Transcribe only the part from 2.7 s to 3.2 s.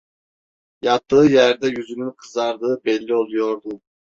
belli